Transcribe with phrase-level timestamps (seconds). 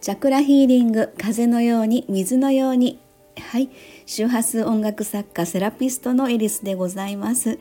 [0.00, 2.98] チャクラヒーリング風のように水のように。
[3.38, 3.68] はい。
[4.06, 7.58] 周波数音楽作家セラピストのエリスでございます。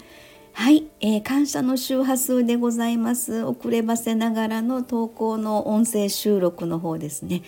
[0.54, 3.44] はい、えー、感謝の周波数でございます。
[3.44, 7.44] 遅ればせながらの投稿の音声収録の方ですね、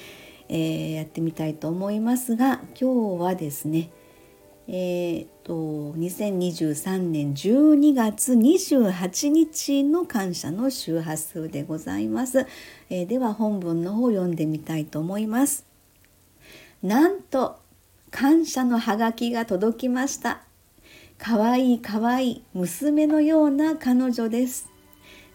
[0.50, 3.90] えー、やってみたいと思いますが今日はですね
[4.74, 5.54] えーと、
[5.98, 12.48] 2023年12月28日の感謝の周波数でございます、
[12.90, 15.66] えー、では本文の方を読んでみたいと思います。
[16.82, 17.60] なんと
[18.12, 20.42] 感謝のハガキが届きました。
[21.18, 24.70] かわいいかわいい娘のような彼女です。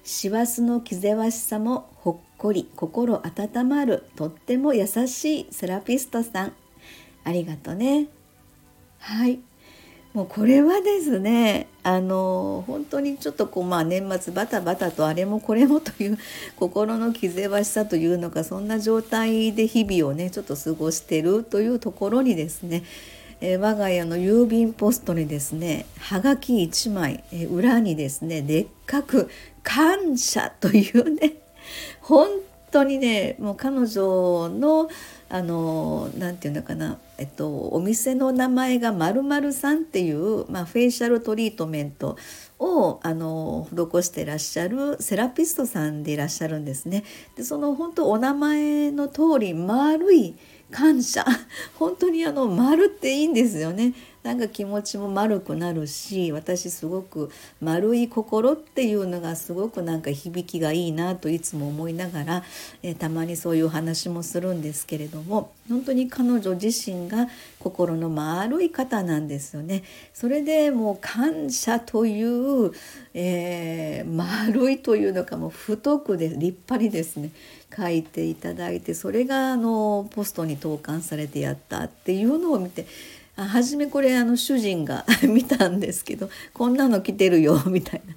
[0.03, 4.05] 師走の気ぜわしさもほっこり心温まる。
[4.17, 6.53] とっても優しいセラピストさん。
[7.23, 8.09] ありがとね。
[9.07, 9.39] はい。
[10.15, 16.19] もうこれはですねあの本当にちょっとこうまあ年末バタバタとあれもこれもという
[16.59, 22.83] 心の気ぜわしさというのかそんな状態で日々をねちょっと過ごしてるというところにですね
[23.41, 29.29] え我が家の郵便ポストにですねはがき1枚、え裏にですねでっかく
[29.63, 31.35] 「感謝」というね
[32.01, 32.29] 本
[32.73, 34.89] 当にねもう彼女の
[35.29, 42.17] あの何て言うのかな、えっと、お店の名前がまるさんっていう、まあ、フェイシャルトリートメント
[42.61, 47.05] をあの施してらっしゃるセラピストさんでいらっしゃるんですね。
[47.37, 50.37] でその本当お名前の通り丸い
[50.71, 51.25] 感謝。
[51.79, 53.95] 本当にあの丸っていいんですよね。
[54.27, 62.43] なんか気持ちも丸くなるし私すごく丸い心っていうのがすごくなんか響きがいいなといつも思いながら、
[62.83, 67.29] えー、たまにそういう話もするんですけれども本当に彼女自身が
[67.61, 69.85] 心の丸い方なんですよね。
[70.13, 72.73] それでもう感謝という、
[73.15, 77.31] えー、丸いというのかも太くで立派にですね
[77.77, 82.87] 書いていただいてそれがあのポストに投函されてやったっていうのを見て
[83.37, 88.15] 初めこれあの主人が 見たんですけどこんなの着てるよみたいな。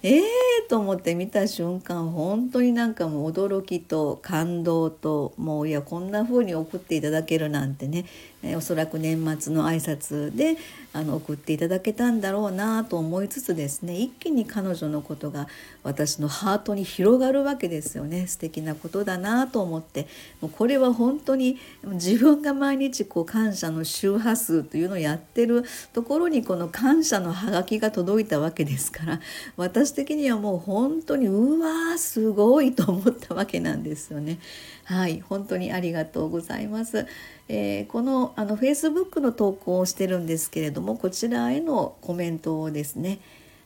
[0.00, 8.04] ええー、と思って見た瞬間本当になんかもう驚きと感動ともういやこんな風に送っていただけるなんてね、
[8.44, 10.56] えおそらく年末の挨拶で
[10.92, 15.48] あの送っていただけたんだろうなと思いつつですね一気に彼女のことが
[15.82, 18.28] 私のハートに広がるわけですよね。
[18.28, 20.06] 素敵なことだなと思って
[20.40, 29.20] もうこれは本当に自分が毎日こう感謝の周波数というのをやってるところにこの感謝のハガキが届いたわけですから
[29.56, 34.38] 私私的にはもう本当にうわーすごいと思ったわけなんですよね。
[34.84, 37.06] はい本当にありがとうございます。
[37.48, 43.18] えー、このあの Facebook の投稿をしてるんですけれどもこちらへのコメントをですね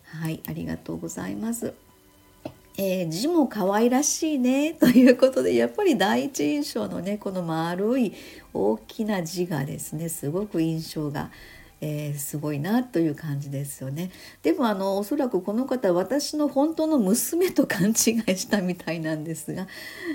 [0.05, 1.75] はいありがとうございます。
[2.79, 8.13] えー、字も可愛らしいね ということでやっぱり第一印象のねこの丸い
[8.55, 11.33] 大きな字がですねすごく印象が
[11.85, 14.13] えー、すごいなという感じですよね。
[14.43, 17.95] でもあのおそらくこの方私の本当の娘と勘違い
[18.37, 19.67] したみたいなんですが、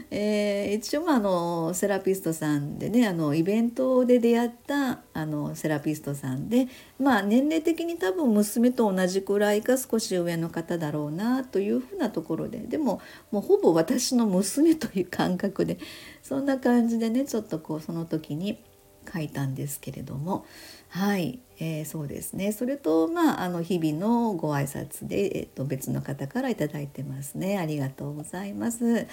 [0.09, 6.69] えー、一応まああのセラピストさんでねあのイベントで出会ったあのセラピストさんで
[6.99, 15.79] まあ年齢的に多分娘と同じくらいか少し上の方だろうなというふうなところででももうほぼ私の娘という感覚で
[16.23, 18.63] そんな感じでねちょっとこうその時に
[19.11, 20.45] 書いたんですけれども。
[20.89, 22.51] はい、えー、そうですね。
[22.51, 27.57] それとまああの日々のご挨拶で、えっと、別の方から頂いてますね。
[27.57, 29.05] ありがとうございます。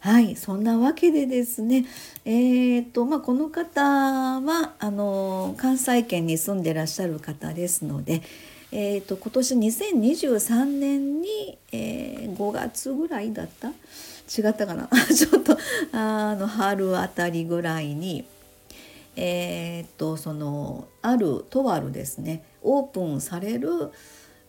[0.00, 0.36] はい。
[0.36, 1.84] そんなわけでですね。
[2.24, 8.22] えー、っとまあこの方はあの関西圏に住んでらっしゃる方ですので
[8.70, 13.68] えーと、今年2023年に、えー、5月ぐらいだった？
[13.68, 13.72] 違
[14.50, 14.88] ったかな？
[15.14, 15.56] ちょっと
[15.92, 18.26] あの春あたりぐらいに
[19.20, 23.90] えー、っとそのあるとあるですねオープンされる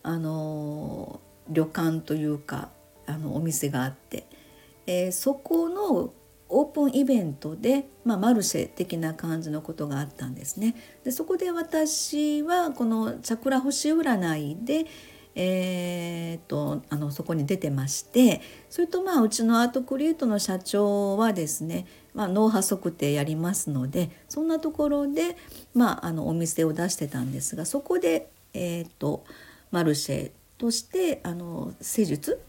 [0.04, 2.70] あの旅館というか
[3.04, 4.26] あのお店があって、
[4.86, 6.12] えー、そこの
[6.48, 10.76] オープンイベントで、まあ、マルシェ的な感じのことがあったんですね。
[11.02, 14.86] でそこで私はこのチャクラ星占いで、
[15.34, 25.36] えーと、あのそこに出てましてそれとまあうちのアートクリエイトの社長はですね、まあ、脳波測定やりますのでそんなところで、
[25.74, 29.24] まあ、あのお店を出してたんですがそこで、えーと、
[29.70, 32.40] マルシェとしてあの施術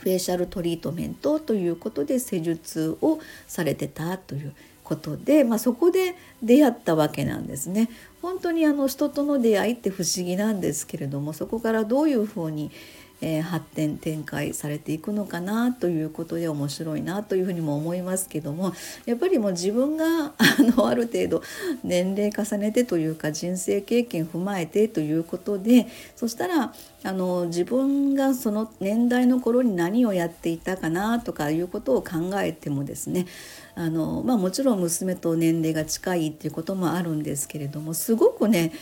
[0.00, 7.88] フェイシャルトリートメントということで施術をされてたということで、まあ、そこで出会ったわけなんですね。
[8.22, 12.70] 本当にあの人との出会いって不思議なんですけれどもそこからどういうふうに、
[13.20, 18.72] えー、発展展開されていくのかなということで面白いなというふうにも思いますけども
[19.06, 21.42] やっぱりもう自分があのある程度
[21.84, 25.86] 年齢重ねてというか人生経験踏まえてということで
[26.16, 26.72] そしたら
[27.02, 33.26] あの自分がその年代の頃に何をやっていたかなとかいうことを考えてもですね
[33.74, 38.72] あの、まあ、もちろん娘と年齢が近いっていうこともあるんですけれどもすごくね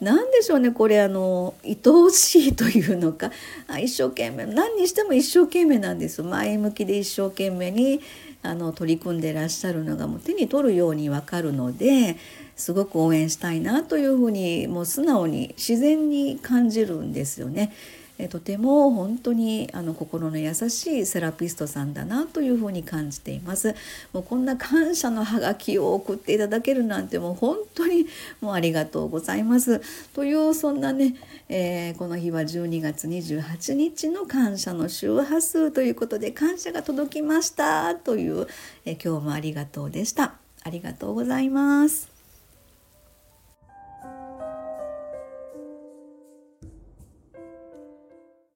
[0.00, 3.30] 何でしょうねこれあの愛おしいというのか。
[3.80, 4.46] 一生懸命。
[4.46, 8.00] 何にしても一生懸命なんです前向きで一生懸命に
[8.42, 12.16] あの取り組んでらっしゃるのがもう手に取るように分かるので
[12.56, 17.72] すごく応援したいなというふうにもう素直に自然に感じるんですよね。
[18.20, 23.74] えとても本当にあの心の優しいセラピストさんだなというふうに感じています。
[24.12, 28.06] もうこんな感謝のハガキを送っていただけるなんてもう本当に
[28.40, 29.80] もうありがとうございます。
[30.14, 31.16] というそんなね、
[31.48, 38.46] えー、この日は12月28日の感謝の周波数ということで感謝が届きましたという、
[38.84, 40.34] えー、今日もありがとうでした。
[40.62, 42.19] ありがとうございます。